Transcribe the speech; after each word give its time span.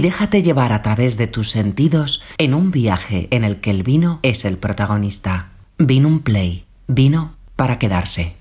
Déjate 0.00 0.44
llevar 0.44 0.72
a 0.72 0.80
través 0.80 1.18
de 1.18 1.26
tus 1.26 1.50
sentidos 1.50 2.22
en 2.38 2.54
un 2.54 2.70
viaje 2.70 3.26
en 3.32 3.42
el 3.42 3.60
que 3.60 3.72
el 3.72 3.82
vino 3.82 4.20
es 4.22 4.44
el 4.44 4.56
protagonista. 4.56 5.48
Vino 5.76 6.06
un 6.06 6.22
play. 6.22 6.68
Vino 6.86 7.34
para 7.56 7.80
quedarse. 7.80 8.36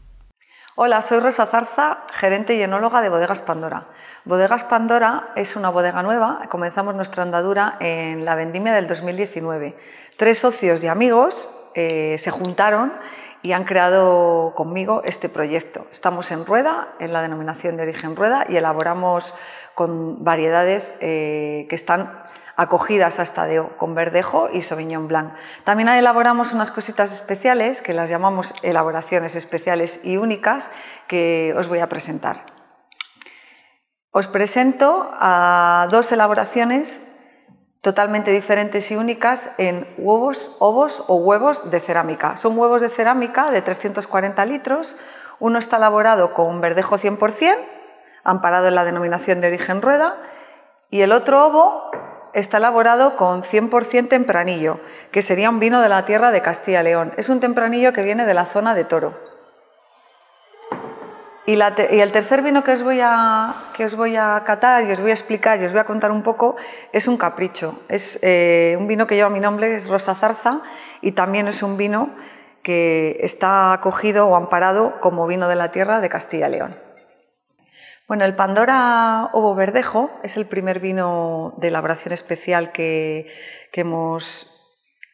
Hola, 0.75 1.01
soy 1.01 1.19
Rosa 1.19 1.47
Zarza, 1.47 2.03
gerente 2.13 2.55
y 2.55 2.61
enóloga 2.61 3.01
de 3.01 3.09
Bodegas 3.09 3.41
Pandora. 3.41 3.87
Bodegas 4.23 4.65
Pandora 4.65 5.29
es 5.35 5.55
una 5.55 5.69
bodega 5.69 6.03
nueva, 6.03 6.41
comenzamos 6.47 6.93
nuestra 6.93 7.23
andadura 7.23 7.77
en 7.79 8.23
la 8.23 8.35
vendimia 8.35 8.75
del 8.75 8.85
2019. 8.85 9.75
Tres 10.15 10.37
socios 10.37 10.83
y 10.83 10.87
amigos 10.87 11.49
eh, 11.73 12.17
se 12.19 12.29
juntaron 12.29 12.93
y 13.47 13.53
han 13.53 13.63
creado 13.63 14.51
conmigo 14.55 15.01
este 15.05 15.29
proyecto. 15.29 15.87
Estamos 15.89 16.31
en 16.31 16.45
Rueda, 16.45 16.89
en 16.99 17.13
la 17.13 17.21
denominación 17.21 17.77
de 17.77 17.83
origen 17.83 18.17
Rueda, 18.17 18.45
y 18.49 18.57
elaboramos 18.57 19.33
con 19.73 20.21
variedades 20.25 20.97
eh, 20.99 21.65
que 21.69 21.75
están 21.75 22.25
acogidas 22.57 23.19
a 23.19 23.23
estadio 23.23 23.69
con 23.77 23.95
verdejo 23.95 24.49
y 24.51 24.63
sauvignon 24.63 25.07
blanc. 25.07 25.31
También 25.63 25.87
elaboramos 25.87 26.51
unas 26.51 26.71
cositas 26.71 27.13
especiales 27.13 27.81
que 27.81 27.93
las 27.93 28.09
llamamos 28.09 28.53
elaboraciones 28.63 29.37
especiales 29.37 30.01
y 30.03 30.17
únicas 30.17 30.69
que 31.07 31.53
os 31.55 31.69
voy 31.69 31.79
a 31.79 31.87
presentar. 31.87 32.43
Os 34.11 34.27
presento 34.27 35.09
a 35.13 35.87
dos 35.89 36.11
elaboraciones 36.11 37.16
totalmente 37.81 38.31
diferentes 38.31 38.91
y 38.91 38.95
únicas 38.95 39.53
en 39.57 39.87
huevos, 39.97 40.55
ovos 40.59 41.03
o 41.07 41.15
huevos 41.15 41.69
de 41.71 41.79
cerámica. 41.79 42.37
Son 42.37 42.57
huevos 42.57 42.81
de 42.81 42.89
cerámica 42.89 43.51
de 43.51 43.61
340 43.61 44.45
litros. 44.45 44.95
Uno 45.39 45.59
está 45.59 45.77
elaborado 45.77 46.33
con 46.33 46.61
verdejo 46.61 46.97
100%, 46.97 47.57
amparado 48.23 48.67
en 48.67 48.75
la 48.75 48.83
denominación 48.83 49.41
de 49.41 49.47
origen 49.47 49.81
rueda, 49.81 50.17
y 50.89 51.01
el 51.01 51.11
otro 51.11 51.45
ovo 51.45 51.91
está 52.33 52.57
elaborado 52.57 53.15
con 53.15 53.43
100% 53.43 54.09
tempranillo, 54.09 54.79
que 55.11 55.21
sería 55.21 55.49
un 55.49 55.59
vino 55.59 55.81
de 55.81 55.89
la 55.89 56.05
tierra 56.05 56.31
de 56.31 56.41
Castilla 56.41 56.81
y 56.81 56.85
León. 56.85 57.13
Es 57.17 57.29
un 57.29 57.39
tempranillo 57.39 57.93
que 57.93 58.03
viene 58.03 58.25
de 58.25 58.33
la 58.33 58.45
zona 58.45 58.73
de 58.73 58.83
Toro. 58.83 59.36
Y, 61.47 61.53
el 61.53 62.11
tercer 62.11 62.41
vino 62.41 62.61
que 62.61 62.73
os, 62.73 62.83
voy 62.83 62.99
a, 63.01 63.55
que 63.73 63.85
os 63.85 63.95
voy 63.95 64.17
a 64.17 64.43
catar 64.45 64.83
y 64.83 64.91
os 64.91 64.99
voy 64.99 65.11
a 65.11 65.13
explicar 65.13 65.57
y 65.57 65.63
os 65.63 65.71
voy 65.71 65.79
a 65.79 65.85
contar 65.85 66.11
un 66.11 66.21
poco 66.21 66.57
es 66.91 67.07
un 67.07 67.15
capricho. 67.15 67.79
Es 67.87 68.19
eh, 68.21 68.75
un 68.77 68.85
vino 68.85 69.07
que 69.07 69.15
lleva 69.15 69.29
mi 69.29 69.39
nombre, 69.39 69.73
es 69.73 69.87
Rosa 69.87 70.13
Zarza, 70.13 70.61
y 70.99 71.13
también 71.13 71.47
es 71.47 71.63
un 71.63 71.77
vino 71.77 72.09
que 72.63 73.17
está 73.21 73.71
acogido 73.71 74.27
o 74.27 74.35
amparado 74.35 74.99
como 74.99 75.25
vino 75.25 75.47
de 75.47 75.55
la 75.55 75.71
tierra 75.71 76.01
de 76.01 76.09
Castilla 76.09 76.49
y 76.49 76.51
León. 76.51 76.75
Bueno, 78.09 78.25
el 78.25 78.35
Pandora 78.35 79.29
Ovo 79.31 79.55
Verdejo 79.55 80.11
es 80.23 80.35
el 80.35 80.47
primer 80.47 80.81
vino 80.81 81.53
de 81.59 81.69
elaboración 81.69 82.13
especial 82.13 82.73
que, 82.73 83.31
hemos 83.71 84.53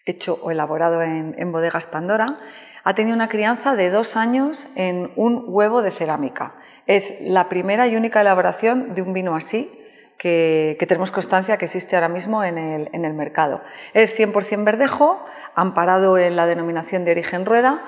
hecho 0.08 0.40
o 0.42 0.50
elaborado 0.50 1.04
en, 1.04 1.52
bodegas 1.52 1.86
Pandora. 1.86 2.40
Ha 2.84 2.96
tenido 2.96 3.16
una 3.16 3.30
crianza 3.30 3.76
de 3.76 3.90
dos 3.90 4.18
años 4.18 4.68
en 4.76 5.12
un 5.16 5.46
huevo 5.48 5.82
de 5.82 5.92
cerámica. 5.92 6.54
Es 6.86 7.22
la 7.22 7.48
primera 7.48 7.88
y 7.88 7.96
única 7.96 8.22
elaboración 8.22 8.94
de 8.94 9.02
un 9.02 9.14
vino 9.14 9.36
así 9.36 9.72
que, 10.18 10.78
tenemos 10.88 11.12
constancia 11.12 11.58
que 11.58 11.66
existe 11.66 11.96
ahora 11.96 12.10
mismo 12.10 12.44
en 12.44 12.58
el, 12.58 12.90
en 12.92 13.06
el 13.06 13.14
mercado. 13.14 13.62
Es 13.94 14.18
100% 14.20 14.64
verdejo, 14.64 15.26
amparado 15.56 16.18
en 16.18 16.36
la 16.36 16.46
denominación 16.46 17.06
de 17.06 17.12
origen 17.12 17.46
rueda 17.46 17.84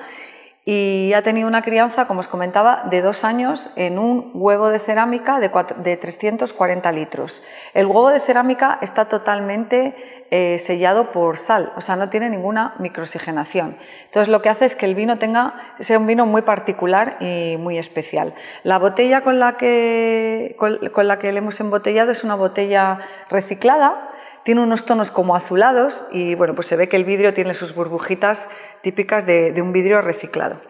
y 0.67 1.13
ha 1.13 1.21
tenido 1.21 1.47
una 1.47 1.61
crianza, 1.61 2.05
como 2.05 2.21
os 2.21 2.27
comentaba, 2.27 2.85
de 2.89 3.03
dos 3.03 3.23
años 3.23 3.69
en 3.75 3.99
un 3.99 4.31
huevo 4.33 4.69
de 4.69 4.79
cerámica 4.79 5.39
de, 5.39 5.97
340 5.97 6.91
litros. 6.91 7.43
El 7.75 7.85
huevo 7.85 8.09
de 8.09 8.19
cerámica 8.19 8.79
está 8.81 9.05
totalmente 9.05 10.25
eh, 10.31 10.57
sellado 10.57 11.11
por 11.11 11.37
sal, 11.37 11.71
o 11.75 11.81
sea, 11.81 11.95
no 11.95 12.09
tiene 12.09 12.31
ninguna 12.31 12.73
microoxigenación. 12.79 13.77
Entonces, 14.05 14.27
lo 14.27 14.41
que 14.41 14.49
hace 14.49 14.65
es 14.65 14.75
que 14.75 14.87
el 14.87 14.95
vino 14.95 15.19
tenga, 15.19 15.53
sea 15.79 15.99
un 15.99 16.07
vino 16.07 16.25
muy 16.25 16.41
particular 16.41 17.17
y 17.19 17.57
muy 17.59 17.77
especial. 17.77 18.33
La 18.63 18.79
botella 18.79 19.21
con 19.21 19.37
la 19.37 19.57
que, 19.57 20.55
con 20.57 21.07
la 21.07 21.19
que 21.19 21.31
le 21.31 21.37
hemos 21.37 21.59
embotellado 21.59 22.11
es 22.11 22.23
una 22.23 22.33
botella 22.33 23.01
reciclada 23.29 24.14
tiene 24.45 24.61
unos 24.61 24.85
tonos 24.85 25.09
como 25.11 25.35
azulados 25.35 26.05
y 26.11 26.35
bueno, 26.35 26.53
pues 26.53 26.67
se 26.67 26.75
ve 26.75 26.87
que 26.87 26.95
el 26.95 27.03
vidrio 27.03 27.33
tiene 27.33 27.55
sus 27.55 27.73
burbujitas 27.73 28.47
típicas 28.83 29.25
de, 29.25 29.59
un 29.59 29.73
vidrio 29.73 30.01
reciclado. 30.01 30.61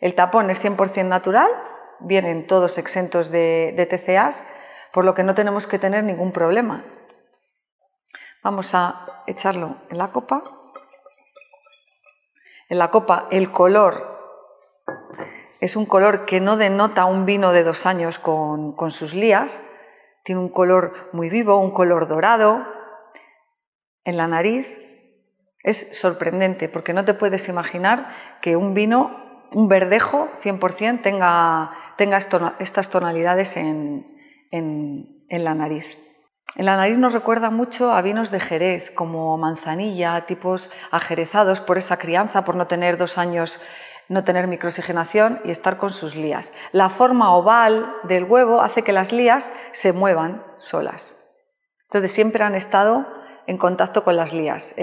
El 0.00 0.14
tapón 0.14 0.48
es 0.48 0.64
100% 0.64 1.04
natural, 1.04 1.50
vienen 2.00 2.46
todos 2.46 2.78
exentos 2.78 3.30
de, 3.30 3.74
de 3.76 3.84
TCAs, 3.84 4.46
por 4.94 5.04
lo 5.04 5.14
que 5.14 5.24
no 5.24 5.34
tenemos 5.34 5.66
que 5.66 5.78
tener 5.78 6.04
ningún 6.04 6.32
problema. 6.32 6.86
Vamos 8.42 8.74
a 8.74 9.06
echarlo 9.26 9.76
en 9.90 9.98
la 9.98 10.08
copa. 10.08 10.42
En 12.70 12.78
la 12.78 12.90
copa 12.90 13.28
el 13.30 13.52
color 13.52 14.10
es 15.60 15.76
un 15.76 15.84
color 15.84 16.24
que 16.24 16.40
no 16.40 16.56
denota 16.56 17.04
un 17.04 17.26
vino 17.26 17.52
de 17.52 17.62
dos 17.62 17.84
años 17.84 18.18
con, 18.18 18.72
con 18.72 18.90
sus 18.90 19.12
lías. 19.12 19.62
Tiene 20.24 20.40
un 20.40 20.48
color 20.48 20.94
muy 21.12 21.28
vivo, 21.28 21.58
un 21.58 21.72
color 21.72 22.08
dorado, 22.08 22.80
en 24.04 24.16
la 24.16 24.26
nariz 24.26 24.78
es 25.62 25.98
sorprendente 25.98 26.68
porque 26.68 26.92
no 26.92 27.04
te 27.04 27.14
puedes 27.14 27.48
imaginar 27.48 28.10
que 28.40 28.56
un 28.56 28.74
vino, 28.74 29.46
un 29.52 29.68
verdejo 29.68 30.28
100% 30.42 31.02
tenga, 31.02 31.72
tenga 31.96 32.18
estas 32.58 32.90
tonalidades 32.90 33.56
en, 33.56 34.06
la 35.30 35.54
nariz. 35.54 35.98
En 36.56 36.66
la 36.66 36.76
nariz 36.76 36.98
nos 36.98 37.12
recuerda 37.12 37.50
mucho 37.50 37.92
a 37.92 38.02
vinos 38.02 38.30
de 38.30 38.40
Jerez, 38.40 38.90
como 38.90 39.38
manzanilla, 39.38 40.26
tipos 40.26 40.70
ajerezados 40.90 41.60
por 41.60 41.78
esa 41.78 41.96
crianza, 41.96 42.44
por 42.44 42.56
no 42.56 42.66
tener 42.66 42.98
dos 42.98 43.16
años, 43.16 43.60
no 44.08 44.24
tener 44.24 44.48
microoxigenación 44.48 45.40
y 45.44 45.50
estar 45.50 45.78
con 45.78 45.90
sus 45.90 46.16
lías. 46.16 46.52
La 46.72 46.90
forma 46.90 47.34
oval 47.34 47.94
del 48.02 48.24
huevo 48.24 48.60
hace 48.60 48.82
que 48.82 48.92
las 48.92 49.12
lías 49.12 49.54
se 49.70 49.94
muevan 49.94 50.44
solas. 50.58 51.18
Entonces 51.84 52.12
siempre 52.12 52.44
han 52.44 52.54
estado 52.54 53.06
en 53.46 53.58
contacto 53.58 54.04
con 54.04 54.16
las 54.16 54.32
lías, 54.32 54.74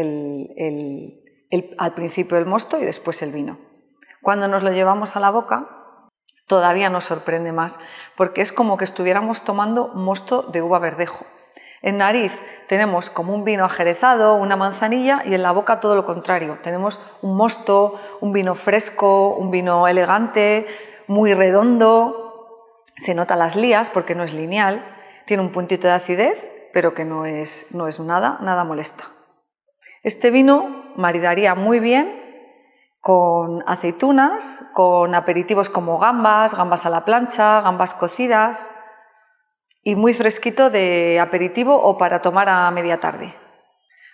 al 1.78 1.94
principio 1.96 2.38
el 2.38 2.46
mosto 2.46 2.80
y 2.80 2.86
después 2.86 3.22
el 3.22 3.32
vino. 3.32 3.58
Cuando 4.22 4.48
nos 4.48 4.64
lo 4.64 4.72
llevamos 4.72 5.16
a 5.16 5.20
la 5.20 5.32
boca, 5.32 5.70
todavía 6.48 6.90
nos 6.90 7.06
sorprende 7.06 7.52
más, 7.52 7.80
porque 8.18 8.42
es 8.42 8.52
como 8.52 8.78
que 8.78 8.84
estuviéramos 8.84 9.44
tomando 9.44 9.90
mosto 9.90 10.44
de 10.44 10.62
uva 10.62 10.80
verdejo. 10.80 11.26
En 11.82 11.98
nariz 11.98 12.38
tenemos 12.68 13.10
como 13.10 13.34
un 13.34 13.46
vino 13.46 13.64
ajerezado, 13.64 14.36
una 14.36 14.58
manzanilla 14.58 15.22
y 15.24 15.34
en 15.34 15.44
la 15.44 15.52
boca 15.52 15.80
todo 15.80 15.96
lo 15.96 16.06
contrario. 16.06 16.58
Tenemos 16.62 17.00
un 17.22 17.38
mosto, 17.38 17.98
un 18.20 18.34
vino 18.34 18.54
fresco, 18.54 19.36
un 19.36 19.50
vino 19.50 19.88
elegante, 19.88 20.68
muy 21.08 21.34
redondo. 21.34 22.84
Se 22.98 23.16
nota 23.16 23.38
las 23.38 23.56
lías 23.56 23.90
porque 23.90 24.14
no 24.14 24.24
es 24.24 24.34
lineal, 24.34 24.84
tiene 25.26 25.42
un 25.42 25.54
puntito 25.54 25.88
de 25.88 25.94
acidez 25.94 26.59
pero 26.80 26.94
que 26.94 27.04
no 27.04 27.26
es, 27.26 27.76
no 27.76 27.90
es 27.90 28.00
nada, 28.00 28.38
nada 28.40 28.64
molesta. 28.64 29.04
Este 30.02 30.32
vino 30.32 30.94
maridaría 30.96 31.54
muy 31.54 31.82
bien 31.82 32.08
con 33.02 33.66
aceitunas, 33.68 34.64
con 34.74 35.14
aperitivos 35.14 35.68
como 35.68 36.00
gambas, 36.00 36.56
gambas 36.56 36.86
a 36.86 36.90
la 36.90 37.04
plancha, 37.04 37.60
gambas 37.60 37.94
cocidas 37.94 38.72
y 39.84 39.98
muy 39.98 40.14
fresquito 40.14 40.70
de 40.70 41.20
aperitivo 41.20 41.76
o 41.76 41.98
para 41.98 42.22
tomar 42.22 42.48
a 42.48 42.72
media 42.72 43.02
tarde. 43.02 43.36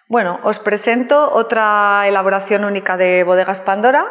Bueno, 0.07 0.39
os 0.41 0.57
presento 0.57 1.35
otra 1.35 2.07
elaboración 2.07 2.65
única 2.65 2.97
de 2.97 3.23
Bodegas 3.23 3.61
Pandora. 3.61 4.07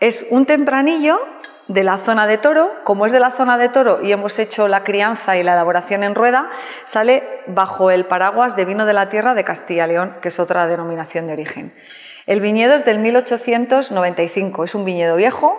Es 0.00 0.26
un 0.30 0.46
tempranillo 0.46 1.20
de 1.66 1.82
la 1.82 1.98
zona 1.98 2.26
de 2.26 2.38
toro, 2.38 2.72
como 2.84 3.06
es 3.06 3.12
de 3.12 3.20
la 3.20 3.30
zona 3.30 3.58
de 3.58 3.68
toro 3.68 4.00
y 4.02 4.12
hemos 4.12 4.38
hecho 4.38 4.68
la 4.68 4.84
crianza 4.84 5.36
y 5.36 5.42
la 5.42 5.52
elaboración 5.52 6.02
en 6.02 6.14
rueda, 6.14 6.48
sale 6.84 7.22
bajo 7.46 7.90
el 7.90 8.06
paraguas 8.06 8.56
de 8.56 8.64
vino 8.64 8.86
de 8.86 8.94
la 8.94 9.10
tierra 9.10 9.34
de 9.34 9.44
Castilla 9.44 9.86
León, 9.86 10.16
que 10.22 10.28
es 10.28 10.38
otra 10.40 10.66
denominación 10.66 11.26
de 11.26 11.34
origen. 11.34 11.74
El 12.26 12.40
viñedo 12.40 12.74
es 12.74 12.84
del 12.84 13.00
1895, 13.00 14.64
es 14.64 14.74
un 14.74 14.84
viñedo 14.84 15.16
viejo 15.16 15.58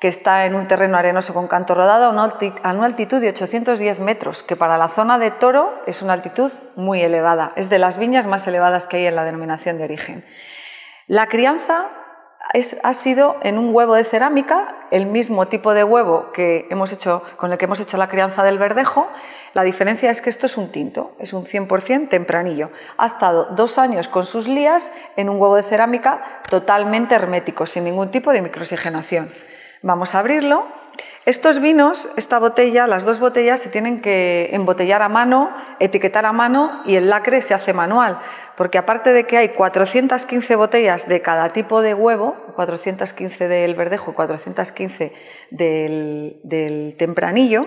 que 0.00 0.08
está 0.08 0.46
en 0.46 0.54
un 0.54 0.66
terreno 0.66 0.96
arenoso 0.96 1.34
con 1.34 1.48
canto 1.48 1.74
rodado 1.74 2.06
a 2.06 2.10
una 2.10 2.86
altitud 2.86 3.20
de 3.20 3.28
810 3.28 4.00
metros, 4.00 4.42
que 4.42 4.56
para 4.56 4.76
la 4.76 4.88
zona 4.88 5.18
de 5.18 5.30
toro 5.30 5.80
es 5.86 6.02
una 6.02 6.12
altitud 6.12 6.50
muy 6.76 7.02
elevada, 7.02 7.52
es 7.56 7.68
de 7.68 7.78
las 7.78 7.98
viñas 7.98 8.26
más 8.26 8.46
elevadas 8.46 8.86
que 8.86 8.96
hay 8.96 9.06
en 9.06 9.16
la 9.16 9.24
denominación 9.24 9.78
de 9.78 9.84
origen. 9.84 10.24
La 11.06 11.26
crianza 11.26 11.88
ha 12.82 12.92
sido 12.92 13.36
en 13.42 13.58
un 13.58 13.74
huevo 13.74 13.94
de 13.94 14.04
cerámica, 14.04 14.76
el 14.90 15.06
mismo 15.06 15.48
tipo 15.48 15.72
de 15.72 15.84
huevo 15.84 16.32
que 16.32 16.66
hemos 16.70 16.92
hecho, 16.92 17.22
con 17.36 17.50
el 17.50 17.58
que 17.58 17.64
hemos 17.64 17.80
hecho 17.80 17.96
la 17.96 18.08
crianza 18.08 18.42
del 18.44 18.58
verdejo. 18.58 19.08
La 19.54 19.62
diferencia 19.62 20.10
es 20.10 20.20
que 20.20 20.30
esto 20.30 20.46
es 20.46 20.56
un 20.56 20.70
tinto, 20.70 21.14
es 21.18 21.32
un 21.32 21.44
100% 21.44 22.08
tempranillo. 22.08 22.70
Ha 22.98 23.06
estado 23.06 23.46
dos 23.52 23.78
años 23.78 24.08
con 24.08 24.26
sus 24.26 24.48
lías 24.48 24.92
en 25.16 25.28
un 25.28 25.40
huevo 25.40 25.56
de 25.56 25.62
cerámica 25.62 26.42
totalmente 26.48 27.14
hermético, 27.14 27.66
sin 27.66 27.84
ningún 27.84 28.10
tipo 28.10 28.32
de 28.32 28.42
microoxigenación. 28.42 29.32
Vamos 29.82 30.14
a 30.14 30.18
abrirlo. 30.18 30.81
Estos 31.24 31.60
vinos, 31.60 32.08
esta 32.16 32.40
botella, 32.40 32.88
las 32.88 33.04
dos 33.04 33.20
botellas 33.20 33.60
se 33.60 33.68
tienen 33.68 34.00
que 34.00 34.48
embotellar 34.52 35.02
a 35.02 35.08
mano, 35.08 35.56
etiquetar 35.78 36.26
a 36.26 36.32
mano 36.32 36.82
y 36.84 36.96
el 36.96 37.08
lacre 37.08 37.42
se 37.42 37.54
hace 37.54 37.72
manual, 37.72 38.18
porque 38.56 38.76
aparte 38.76 39.12
de 39.12 39.24
que 39.24 39.36
hay 39.36 39.50
415 39.50 40.56
botellas 40.56 41.06
de 41.06 41.22
cada 41.22 41.52
tipo 41.52 41.80
de 41.80 41.94
huevo, 41.94 42.36
415 42.56 43.46
del 43.46 43.76
verdejo 43.76 44.10
y 44.10 44.14
415 44.14 45.12
del, 45.52 46.96
tempranillo, 46.98 47.60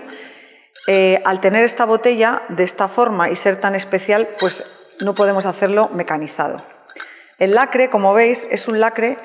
eh, 0.86 1.22
al 1.24 1.40
tener 1.40 1.64
esta 1.64 1.86
botella 1.86 2.42
de 2.50 2.62
esta 2.62 2.88
forma 2.88 3.30
y 3.30 3.36
ser 3.36 3.58
tan 3.58 3.74
especial, 3.74 4.28
pues 4.38 4.64
no 5.02 5.14
podemos 5.14 5.46
hacerlo 5.46 5.88
mecanizado. 5.94 6.58
El 7.38 7.54
lacre, 7.54 7.88
como 7.88 8.12
veis, 8.12 8.46
es 8.50 8.68
un 8.68 8.80
lacre 8.80 9.16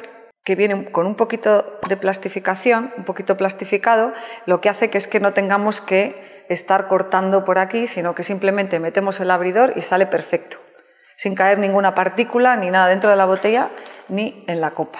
que 0.43 0.55
viene 0.55 0.91
con 0.91 1.05
un 1.05 1.15
poquito 1.15 1.79
de 1.87 1.97
plastificación, 1.97 2.93
un 2.97 3.05
poquito 3.05 3.37
plastificado, 3.37 4.13
lo 4.45 4.59
que 4.59 4.69
hace 4.69 4.89
que 4.89 4.97
es 4.97 5.07
que 5.07 5.19
no 5.19 5.33
tengamos 5.33 5.81
que 5.81 6.43
estar 6.49 6.87
cortando 6.87 7.43
por 7.45 7.59
aquí, 7.59 7.87
sino 7.87 8.15
que 8.15 8.23
simplemente 8.23 8.79
metemos 8.79 9.19
el 9.19 9.31
abridor 9.31 9.73
y 9.75 9.81
sale 9.81 10.07
perfecto, 10.07 10.57
sin 11.15 11.35
caer 11.35 11.59
ninguna 11.59 11.93
partícula 11.93 12.55
ni 12.55 12.71
nada 12.71 12.87
dentro 12.87 13.09
de 13.09 13.15
la 13.15 13.25
botella 13.25 13.69
ni 14.09 14.43
en 14.47 14.61
la 14.61 14.71
copa. 14.71 14.99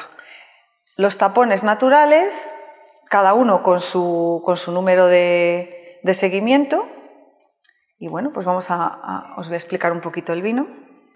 Los 0.96 1.18
tapones 1.18 1.64
naturales, 1.64 2.54
cada 3.10 3.34
uno 3.34 3.64
con 3.64 3.80
su, 3.80 4.42
con 4.46 4.58
su 4.58 4.72
número 4.72 5.08
de, 5.08 6.00
de, 6.04 6.14
seguimiento. 6.14 6.88
Y 7.98 8.08
bueno, 8.08 8.32
pues 8.34 8.46
vamos 8.46 8.70
a, 8.70 8.86
a, 8.86 9.36
os 9.38 9.48
voy 9.48 9.56
a 9.56 9.58
explicar 9.58 9.92
un 9.92 10.02
poquito 10.02 10.34
el 10.34 10.42
vino. 10.42 10.68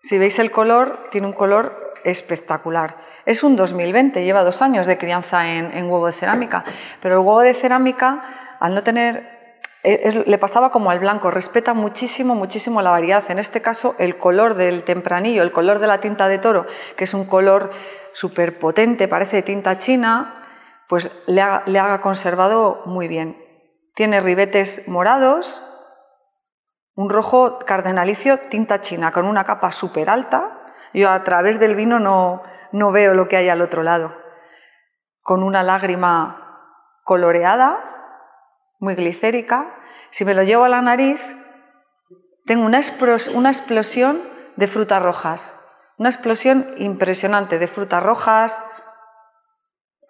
Si 0.01 0.17
veis 0.17 0.39
el 0.39 0.51
color, 0.51 1.07
tiene 1.11 1.27
un 1.27 1.33
color 1.33 1.93
espectacular. 2.03 2.97
Es 3.25 3.43
un 3.43 3.55
2020, 3.55 4.23
lleva 4.23 4.43
dos 4.43 4.61
años 4.61 4.85
de 4.85 4.97
crianza 4.97 5.51
en, 5.51 5.89
huevo 5.89 6.07
de 6.07 6.13
cerámica, 6.13 6.63
pero 7.01 7.15
el 7.15 7.19
huevo 7.25 7.41
de 7.41 7.53
cerámica, 7.53 8.57
al 8.59 8.75
no 8.75 8.83
tener 8.83 9.35
le 9.83 10.37
pasaba 10.39 10.71
como 10.71 10.89
al 10.89 10.99
blanco, 10.99 11.29
respeta 11.29 11.75
muchísimo, 11.75 12.33
muchísimo 12.33 12.81
la 12.81 12.89
variedad. 12.89 13.23
En 13.29 13.37
este 13.37 13.61
caso, 13.61 13.95
el 13.99 14.17
color 14.17 14.55
del 14.55 14.83
tempranillo, 14.83 15.43
el 15.43 15.51
color 15.51 15.77
de 15.77 15.85
la 15.85 15.99
tinta 15.99 16.27
de 16.27 16.39
toro, 16.39 16.65
que 16.97 17.03
es 17.03 17.13
un 17.13 17.25
color 17.25 17.69
súper 18.11 18.57
potente, 18.57 19.07
parece 19.07 19.43
tinta 19.43 19.77
china, 19.77 20.43
pues 20.89 21.11
le 21.27 21.41
ha, 21.41 21.61
le 21.67 21.77
ha, 21.77 22.01
conservado 22.01 22.81
muy 22.85 23.07
bien. 23.07 23.37
Tiene 23.93 24.21
ribetes 24.21 24.87
morados, 24.87 25.63
un 26.95 27.09
rojo 27.09 27.59
cardenalicio, 27.59 28.39
tinta 28.39 28.81
china, 28.81 29.11
con 29.11 29.27
una 29.27 29.43
capa 29.43 29.71
súper 29.71 30.09
alta. 30.09 30.61
Yo 30.95 31.11
a 31.11 31.23
través 31.23 31.59
del 31.59 31.75
vino 31.75 31.99
no, 31.99 32.41
no 32.75 32.91
veo 32.91 33.13
lo 33.13 33.29
que 33.29 33.37
hay 33.37 33.47
al 33.47 33.61
otro 33.61 33.83
lado. 33.83 34.13
Con 35.21 35.43
una 35.43 35.63
lágrima 35.63 36.59
coloreada, 37.03 37.79
muy 38.79 38.95
glicérica, 38.95 39.73
si 40.11 40.25
me 40.25 40.33
lo 40.33 40.43
llevo 40.43 40.65
a 40.65 40.69
la 40.69 40.81
nariz, 40.81 41.21
tengo 42.45 42.65
una, 42.65 42.79
explosión 42.79 44.21
de 44.57 44.67
frutas 44.67 45.01
rojas, 45.01 45.59
una 45.97 46.09
explosión 46.09 46.67
impresionante 46.77 47.59
de 47.59 47.67
frutas 47.67 48.03
rojas, 48.03 48.63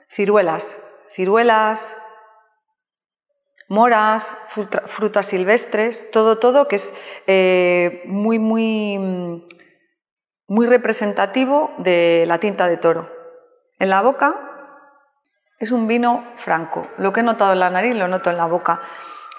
ciruelas, 0.09 0.81
ciruelas, 1.07 1.95
moras, 3.69 4.35
frutas 4.85 5.27
silvestres, 5.27 6.09
todo, 6.09 6.39
todo 6.39 6.67
que 6.67 6.77
es 6.77 6.95
eh, 7.27 8.01
muy, 8.05 8.39
muy 8.39 9.47
muy 10.47 10.67
representativo 10.67 11.73
de 11.77 12.25
la 12.27 12.39
tinta 12.39 12.67
de 12.67 12.77
toro. 12.77 13.09
En 13.79 13.89
la 13.89 14.01
boca 14.01 14.35
es 15.59 15.71
un 15.71 15.87
vino 15.87 16.23
franco. 16.35 16.87
Lo 16.97 17.13
que 17.13 17.21
he 17.21 17.23
notado 17.23 17.53
en 17.53 17.59
la 17.59 17.69
nariz 17.69 17.95
lo 17.95 18.07
noto 18.07 18.29
en 18.29 18.37
la 18.37 18.45
boca. 18.45 18.81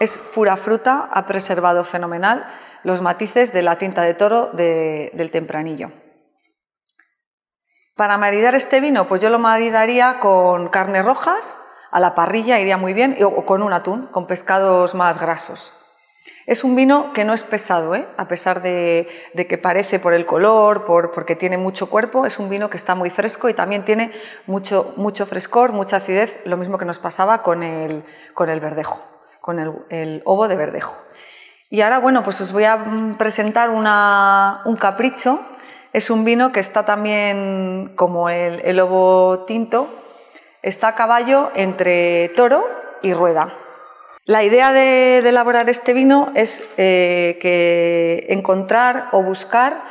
Es 0.00 0.18
pura 0.18 0.56
fruta, 0.56 1.08
ha 1.10 1.26
preservado 1.26 1.84
fenomenal 1.84 2.46
los 2.82 3.00
matices 3.00 3.52
de 3.52 3.62
la 3.62 3.78
tinta 3.78 4.02
de 4.02 4.14
toro 4.14 4.50
del 4.52 5.30
tempranillo. 5.30 5.90
Para 7.96 8.18
maridar 8.18 8.54
este 8.54 8.80
vino, 8.80 9.08
pues 9.08 9.22
yo 9.22 9.30
lo 9.30 9.38
maridaría 9.38 10.20
con 10.20 10.68
carnes 10.68 11.04
rojas, 11.04 11.58
a 11.90 11.98
la 11.98 12.14
parrilla 12.14 12.60
iría 12.60 12.76
muy 12.76 12.92
bien, 12.92 13.16
o 13.24 13.46
con 13.46 13.62
un 13.62 13.72
atún, 13.72 14.06
con 14.08 14.26
pescados 14.26 14.94
más 14.94 15.18
grasos. 15.18 15.72
Es 16.46 16.62
un 16.62 16.76
vino 16.76 17.12
que 17.12 17.24
no 17.24 17.34
es 17.34 17.42
pesado, 17.42 17.96
¿eh? 17.96 18.06
a 18.16 18.28
pesar 18.28 18.62
de, 18.62 19.08
que 19.34 19.58
parece 19.58 19.98
por 19.98 20.14
el 20.14 20.26
color, 20.26 20.84
por, 20.84 21.10
porque 21.10 21.34
tiene 21.34 21.58
mucho 21.58 21.90
cuerpo, 21.90 22.24
es 22.24 22.38
un 22.38 22.48
vino 22.48 22.70
que 22.70 22.76
está 22.76 22.94
muy 22.94 23.10
fresco 23.10 23.48
y 23.48 23.54
también 23.54 23.84
tiene 23.84 24.12
mucho, 24.46 24.94
mucho 24.96 25.26
frescor, 25.26 25.72
mucha 25.72 25.96
acidez, 25.96 26.38
lo 26.44 26.56
mismo 26.56 26.78
que 26.78 26.84
nos 26.84 27.00
pasaba 27.00 27.42
con 27.42 27.64
el, 27.64 28.04
con 28.32 28.48
el 28.48 28.60
verdejo, 28.60 29.02
con 29.40 29.58
el, 29.58 30.22
ovo 30.24 30.46
de 30.46 30.54
verdejo. 30.54 30.96
Y 31.68 31.80
ahora, 31.80 31.98
bueno, 31.98 32.22
pues 32.22 32.40
os 32.40 32.52
voy 32.52 32.64
a 32.64 32.78
presentar 33.18 33.70
un 33.70 34.76
capricho. 34.76 35.40
Es 35.92 36.10
un 36.10 36.24
vino 36.24 36.52
que 36.52 36.60
está 36.60 36.84
también, 36.84 37.94
como 37.96 38.28
el, 38.28 38.60
el 38.64 38.78
ovo 38.78 39.46
tinto, 39.46 39.88
está 40.62 40.88
a 40.88 40.94
caballo 40.94 41.50
entre 41.56 42.28
toro 42.36 42.64
y 43.02 43.14
rueda. 43.14 43.52
La 44.26 44.42
idea 44.42 44.72
de, 44.72 45.18
elaborar 45.18 45.70
este 45.70 45.92
vino 45.92 46.32
es 46.34 46.60
eh, 46.78 47.38
que 47.40 48.26
encontrar 48.30 49.08
o 49.12 49.22
buscar 49.22 49.84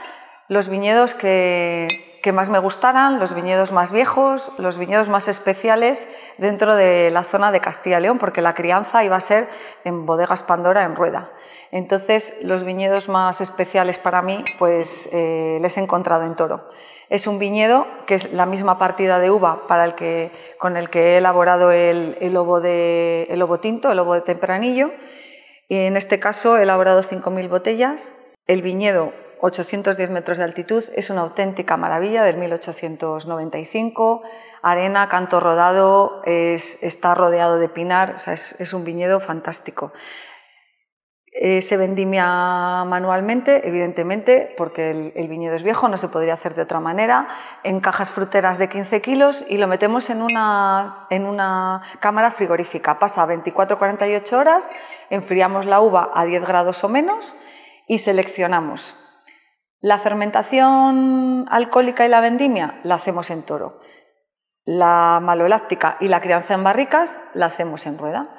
los 0.49 0.67
viñedos 0.67 1.15
que, 1.15 1.87
más 2.33 2.49
me 2.49 2.59
gustaran, 2.59 3.17
los 3.17 3.33
viñedos 3.33 3.71
más 3.71 3.93
viejos, 3.93 4.51
los 4.57 4.77
viñedos 4.77 5.07
más 5.07 5.29
especiales 5.29 6.09
dentro 6.37 6.75
de 6.75 7.11
la 7.11 7.23
zona 7.23 7.53
de 7.53 7.61
Castilla 7.61 7.99
y 7.99 8.01
León, 8.01 8.17
porque 8.17 8.41
la 8.41 8.55
crianza 8.55 9.05
iba 9.05 9.15
a 9.15 9.21
ser 9.21 9.47
en 9.85 10.05
bodegas 10.05 10.43
Pandora 10.43 10.83
en 10.83 10.97
Rueda. 10.97 11.29
Entonces, 11.71 12.37
los 12.41 12.65
viñedos 12.65 13.07
más 13.07 13.39
especiales 13.39 13.99
para 13.99 14.21
mí, 14.21 14.43
pues 14.59 15.07
eh, 15.13 15.59
les 15.61 15.77
he 15.77 15.79
encontrado 15.79 16.23
en 16.25 16.35
Toro. 16.35 16.69
Es 17.09 17.27
un 17.27 17.39
viñedo 17.39 17.85
que 18.07 18.15
es 18.15 18.33
la 18.33 18.45
misma 18.45 18.77
partida 18.77 19.19
de 19.19 19.29
uva 19.29 19.67
para 19.67 19.85
el 19.85 19.95
que, 19.95 20.31
con 20.57 20.75
el 20.77 20.89
que 20.89 21.13
he 21.13 21.17
elaborado 21.17 21.71
el, 21.71 22.17
el, 22.19 22.33
lobo 22.33 22.61
de, 22.61 23.27
el 23.29 23.43
tinto, 23.59 23.91
el 23.91 23.97
lobo 23.97 24.15
de 24.15 24.21
tempranillo. 24.21 24.91
Y 25.67 25.77
en 25.77 25.97
este 25.97 26.19
caso 26.19 26.57
he 26.57 26.63
elaborado 26.63 27.01
5.000 27.01 27.49
botellas. 27.49 28.13
El 28.47 28.61
viñedo, 28.61 29.13
810 29.41 30.09
metros 30.09 30.37
de 30.37 30.43
altitud, 30.43 30.83
es 30.95 31.09
una 31.09 31.21
auténtica 31.21 31.77
maravilla 31.77 32.23
del 32.23 32.37
1895. 32.37 34.23
Arena, 34.61 35.09
canto 35.09 35.39
rodado, 35.39 36.21
está 36.25 37.13
rodeado 37.13 37.59
de 37.59 37.69
pinar, 37.69 38.15
es, 38.25 38.59
es 38.59 38.73
un 38.73 38.83
viñedo 38.83 39.19
fantástico. 39.19 39.91
Eh, 41.37 41.61
se 41.61 41.75
vendimia 41.75 42.85
manualmente, 42.85 43.67
evidentemente, 43.67 44.47
porque 44.55 45.11
el, 45.13 45.27
viñedo 45.27 45.53
es 45.53 45.63
viejo, 45.63 45.89
no 45.89 45.97
se 45.97 46.07
podría 46.07 46.33
hacer 46.33 46.55
de 46.55 46.61
otra 46.61 46.79
manera, 46.79 47.27
en 47.63 47.81
cajas 47.81 48.09
fruteras 48.09 48.57
de 48.57 48.69
15 48.69 49.01
kilos 49.01 49.43
y 49.49 49.57
lo 49.57 49.67
metemos 49.67 50.09
en 50.09 50.21
una, 50.21 51.07
en 51.09 51.25
una 51.25 51.81
cámara 51.99 52.31
frigorífica. 52.31 52.99
Pasa 52.99 53.27
24-48 53.27 54.31
horas, 54.31 54.71
enfriamos 55.09 55.65
la 55.65 55.81
uva 55.81 56.09
a 56.15 56.23
10 56.23 56.45
grados 56.47 56.85
o 56.85 56.87
menos 56.87 57.35
y 57.85 57.97
seleccionamos. 57.97 58.95
La 59.81 59.97
fermentación 59.97 61.47
alcohólica 61.49 62.05
y 62.05 62.09
la 62.09 62.21
vendimia 62.21 62.79
la 62.83 62.95
hacemos 62.95 63.29
en 63.29 63.43
toro. 63.43 63.81
La 64.63 65.19
maloláctica 65.21 65.97
y 65.99 66.07
la 66.07 66.21
crianza 66.21 66.53
en 66.53 66.63
barricas 66.63 67.19
la 67.33 67.47
hacemos 67.47 67.85
en 67.87 67.97
rueda. 67.97 68.29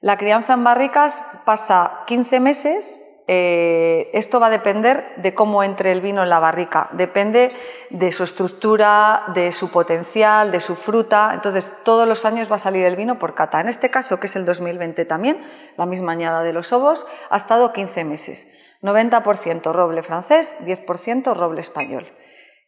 La 0.00 0.16
crianza 0.16 0.52
en 0.52 0.62
barricas 0.62 1.22
pasa 1.44 2.04
15 2.06 2.38
meses. 2.38 3.04
Eh, 3.26 4.10
esto 4.14 4.38
va 4.38 4.46
a 4.46 4.50
depender 4.50 5.12
de 5.16 5.34
cómo 5.34 5.64
entre 5.64 5.90
el 5.90 6.00
vino 6.00 6.22
en 6.22 6.30
la 6.30 6.38
barrica. 6.38 6.88
Depende 6.92 7.50
de 7.90 8.12
su 8.12 8.22
estructura, 8.22 9.24
de 9.34 9.50
su 9.50 9.70
potencial, 9.70 10.52
de 10.52 10.60
su 10.60 10.76
fruta. 10.76 11.32
Entonces, 11.34 11.74
todos 11.84 12.06
los 12.06 12.24
años 12.24 12.50
va 12.50 12.56
a 12.56 12.60
salir 12.60 12.84
el 12.84 12.94
vino 12.94 13.18
por 13.18 13.34
cata. 13.34 13.60
En 13.60 13.68
este 13.68 13.90
caso, 13.90 14.20
que 14.20 14.26
es 14.26 14.36
el 14.36 14.46
2020 14.46 15.04
también, 15.04 15.44
la 15.76 15.84
misma 15.84 16.12
añada 16.12 16.42
de 16.44 16.52
los 16.52 16.72
ovos, 16.72 17.04
ha 17.28 17.36
estado 17.36 17.72
15 17.72 18.04
meses. 18.04 18.54
90% 18.82 19.72
roble 19.72 20.02
francés, 20.04 20.56
10% 20.60 21.34
roble 21.34 21.60
español. 21.60 22.06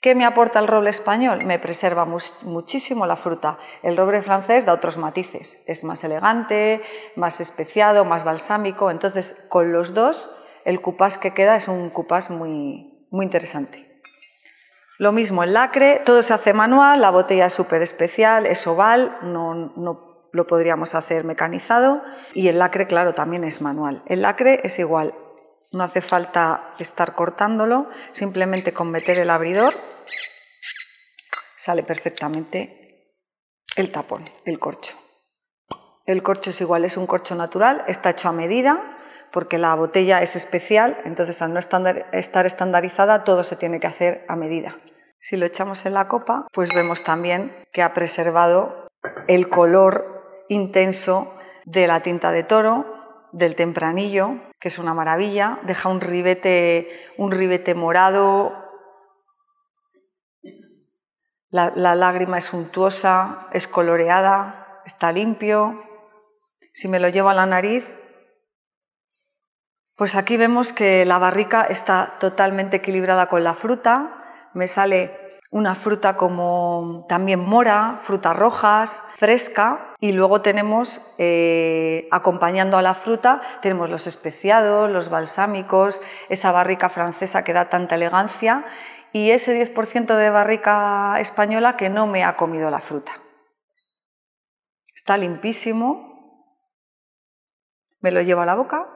¿Qué 0.01 0.15
me 0.15 0.25
aporta 0.25 0.59
el 0.59 0.67
roble 0.67 0.89
español? 0.89 1.39
Me 1.47 1.59
preserva 1.59 2.07
muchísimo 2.07 3.05
la 3.05 3.17
fruta. 3.17 3.59
El 3.83 3.99
roble 3.99 4.23
francés 4.23 4.65
da 4.65 4.73
otros 4.73 4.97
matices. 4.97 5.63
Es 5.67 5.85
más 5.85 6.03
elegante, 6.05 6.81
más 7.17 7.41
especiado, 7.41 8.07
más 8.07 8.25
balsámico. 8.25 8.91
Entonces, 8.91 9.45
con 9.51 9.73
los 9.73 9.93
dos, 9.93 10.31
el 10.65 10.81
cupás 10.81 11.19
que 11.19 11.35
queda 11.35 11.55
es 11.55 11.69
un 11.69 11.91
cupás 11.91 12.31
muy, 12.31 13.07
muy 13.11 13.27
interesante. 13.27 14.01
Lo 14.97 15.13
mismo 15.13 15.43
el 15.43 15.53
lacre, 15.53 16.01
todo 16.05 16.23
se 16.23 16.33
hace 16.33 16.55
manual, 16.55 17.03
la 17.03 17.11
botella 17.11 17.47
es 17.47 17.55
súper 17.55 17.83
especial, 17.83 18.47
es 18.47 18.67
oval, 18.67 19.17
no, 19.23 19.55
no 19.77 20.29
lo 20.33 20.47
podríamos 20.47 20.95
hacer 20.95 21.25
mecanizado. 21.25 22.03
Y 22.33 22.49
el 22.49 22.59
lacre, 22.59 22.87
claro, 22.87 23.13
también 23.13 23.45
es 23.45 23.61
manual. 23.61 24.03
El 24.07 24.23
lacre 24.23 24.61
es 24.63 24.79
igual, 24.79 25.15
no 25.73 25.85
hace 25.85 26.01
falta 26.01 26.75
estar 26.79 27.15
cortándolo, 27.15 27.89
simplemente 28.13 28.73
con 28.73 28.91
meter 28.91 29.19
el 29.19 29.31
abridor 29.31 29.75
sale 31.61 31.83
perfectamente 31.83 33.13
el 33.77 33.93
tapón, 33.93 34.29
el 34.47 34.59
corcho. 34.59 34.97
El 36.07 36.23
corcho 36.23 36.51
es 36.51 36.61
igual, 36.63 36.87
es 36.87 36.97
un 36.97 37.07
corcho 37.07 37.35
natural, 37.35 37.85
está 37.87 38.11
hecho 38.11 38.31
a 38.31 38.33
medida 38.33 38.97
porque 39.31 39.59
la 39.59 39.75
botella 39.75 40.23
es 40.23 40.37
especial, 40.37 40.99
entonces 41.05 41.41
al 41.43 41.53
no 41.53 41.61
estar 41.61 42.47
estandarizada 42.47 43.25
todo 43.25 43.45
se 43.45 43.57
tiene 43.57 43.79
que 43.79 43.87
hacer 43.87 44.25
a 44.29 44.37
medida. 44.37 44.79
Si 45.21 45.37
lo 45.37 45.45
echamos 45.45 45.85
en 45.87 45.95
la 45.95 46.09
copa, 46.09 46.47
pues 46.53 46.75
vemos 46.75 47.05
también 47.05 47.55
que 47.73 47.83
ha 47.83 47.93
preservado 47.93 48.89
el 49.29 49.51
color 49.51 50.47
intenso 50.49 51.39
de 51.67 51.87
la 51.87 52.01
tinta 52.01 52.33
de 52.33 52.43
toro, 52.43 53.29
del 53.33 53.55
tempranillo, 53.55 54.41
que 54.61 54.69
es 54.69 54.79
una 54.79 54.95
maravilla, 54.95 55.59
deja 55.63 55.89
un 55.89 56.01
ribete, 56.01 57.11
un 57.17 57.33
ribete 57.33 57.75
morado, 57.75 58.55
la, 61.49 61.73
la 61.75 61.95
lágrima 61.95 62.39
es 62.39 62.45
suntuosa, 62.45 63.49
es 63.53 63.67
coloreada, 63.67 64.83
está 64.85 65.11
limpio. 65.11 65.83
Si 66.73 66.87
me 66.87 67.01
lo 67.01 67.09
llevo 67.09 67.31
a 67.31 67.35
la 67.35 67.47
nariz, 67.47 67.85
pues 69.97 70.15
aquí 70.15 70.37
vemos 70.37 70.73
que 70.73 71.05
la 71.05 71.19
barrica 71.19 71.63
está 71.63 72.17
totalmente 72.21 72.77
equilibrada 72.77 73.29
con 73.29 73.43
la 73.43 73.55
fruta. 73.55 74.49
Me 74.55 74.69
sale 74.69 75.20
una 75.51 75.75
fruta 75.75 76.17
como 76.17 77.05
también 77.09 77.41
mora, 77.41 77.99
frutas 78.03 78.37
rojas, 78.37 79.03
fresca. 79.15 79.95
Y 80.01 80.13
luego 80.13 80.41
tenemos, 80.41 81.03
eh, 81.19 82.09
acompañando 82.11 82.79
a 82.79 82.83
la 82.83 82.95
fruta, 82.95 83.43
tenemos 83.61 83.91
los 83.91 84.07
especiados, 84.07 84.91
los 84.91 85.11
balsámicos, 85.11 86.01
esa 86.29 86.53
barrica 86.53 86.89
francesa 86.89 87.45
que 87.45 87.53
da 87.53 87.69
tanta 87.69 87.97
elegancia 87.97 88.65
y 89.13 89.31
ese 89.31 89.55
10% 89.55 90.17
de 90.17 90.31
barrica 90.31 91.21
española 91.21 91.77
que 91.77 91.91
no 91.91 92.07
me 92.07 92.25
ha 92.25 92.37
comido 92.37 92.71
la 92.71 92.81
fruta. 92.81 93.13
Está 94.95 95.17
limpísimo. 95.17 96.09
Me 98.01 98.13
lo 98.13 98.23
llevo 98.23 98.41
a 98.41 98.47
la 98.47 98.55
boca 98.55 98.87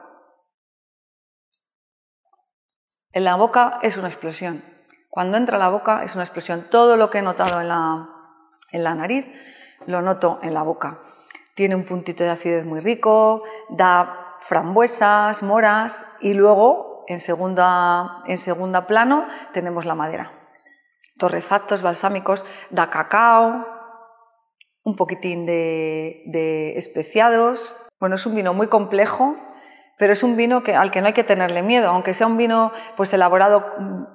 En 3.15 3.23
la 3.23 3.35
boca 3.35 3.79
es 3.81 3.95
una 3.95 4.09
explosión. 4.09 4.74
Cuando 5.15 5.37
entra 5.37 5.55
a 5.55 5.59
la 5.59 5.69
boca 5.69 6.03
es 6.03 6.13
una 6.15 6.25
explosión. 6.25 6.67
Todo 6.69 6.97
lo 6.97 7.09
que 7.09 7.19
he 7.19 7.21
notado 7.21 7.61
en 7.61 7.69
la, 7.69 8.09
en 8.69 8.83
la 8.83 8.95
nariz 8.95 9.25
lo 9.87 10.01
noto 10.01 10.39
en 10.43 10.53
la 10.53 10.61
boca. 10.61 10.99
Tiene 11.55 11.73
un 11.73 11.85
puntito 11.85 12.25
de 12.25 12.31
acidez 12.31 12.65
muy 12.65 12.81
rico, 12.81 13.43
da 13.69 14.35
frambuesas, 14.41 15.41
moras 15.41 16.05
y 16.19 16.33
luego 16.33 17.05
en 17.07 17.21
segunda, 17.21 18.23
en 18.27 18.37
segunda 18.37 18.87
plano 18.87 19.25
tenemos 19.53 19.85
la 19.85 19.95
madera. 19.95 20.33
Torrefactos 21.17 21.81
balsámicos, 21.81 22.43
da 22.69 22.89
cacao, 22.89 23.65
un 24.83 24.97
poquitín 24.97 25.45
de, 25.45 26.23
de 26.25 26.77
especiados. 26.77 27.73
Bueno, 28.01 28.15
es 28.15 28.25
un 28.25 28.35
vino 28.35 28.53
muy 28.53 28.67
complejo 28.67 29.37
pero 29.97 30.13
es 30.13 30.23
un 30.23 30.35
vino 30.35 30.63
que, 30.63 30.75
al 30.75 30.91
que 30.91 31.01
no 31.01 31.07
hay 31.07 31.13
que 31.13 31.23
tenerle 31.23 31.61
miedo, 31.61 31.89
aunque 31.89 32.13
sea 32.13 32.27
un 32.27 32.37
vino 32.37 32.71
pues, 32.95 33.13
elaborado 33.13 33.73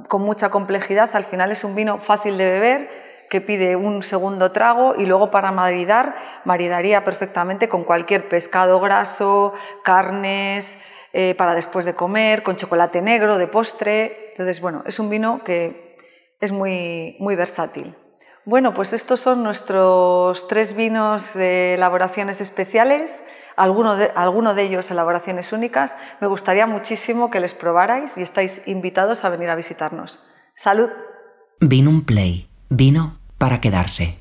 con 0.08 0.22
mucha 0.22 0.50
complejidad, 0.50 1.10
al 1.14 1.24
final 1.24 1.50
es 1.52 1.64
un 1.64 1.74
vino 1.74 1.98
fácil 1.98 2.36
de 2.38 2.50
beber, 2.50 3.10
que 3.30 3.40
pide 3.40 3.76
un 3.76 4.02
segundo 4.02 4.50
trago 4.50 4.96
y 4.98 5.06
luego 5.06 5.30
para 5.30 5.52
maridar, 5.52 6.16
maridaría 6.44 7.04
perfectamente 7.04 7.68
con 7.68 7.84
cualquier 7.84 8.28
pescado 8.28 8.80
graso, 8.80 9.54
carnes, 9.84 10.78
eh, 11.12 11.34
para 11.36 11.54
después 11.54 11.84
de 11.84 11.94
comer, 11.94 12.42
con 12.42 12.56
chocolate 12.56 13.00
negro 13.00 13.38
de 13.38 13.46
postre. 13.46 14.30
Entonces, 14.30 14.60
bueno, 14.60 14.82
es 14.84 14.98
un 14.98 15.08
vino 15.08 15.42
que 15.44 15.96
es 16.40 16.50
muy, 16.50 17.16
muy 17.20 17.36
versátil. 17.36 17.94
Bueno, 18.50 18.74
pues 18.74 18.92
estos 18.92 19.20
son 19.20 19.44
nuestros 19.44 20.48
tres 20.48 20.74
vinos 20.74 21.34
de 21.34 21.74
elaboraciones 21.74 22.40
especiales 22.40 23.22
alguno 23.54 23.94
de, 23.94 24.10
alguno 24.16 24.54
de 24.54 24.64
ellos 24.64 24.90
elaboraciones 24.90 25.52
únicas, 25.52 25.96
me 26.20 26.26
gustaría 26.26 26.66
muchísimo 26.66 27.30
que 27.30 27.38
les 27.38 27.54
probarais 27.54 28.18
y 28.18 28.22
estáis 28.22 28.66
invitados 28.66 29.24
a 29.24 29.28
venir 29.28 29.50
a 29.50 29.54
visitarnos. 29.54 30.18
¡Salud! 30.56 30.88
Vino 31.60 31.90
un 31.90 32.04
play, 32.04 32.48
vino 32.70 33.20
para 33.38 33.60
quedarse. 33.60 34.19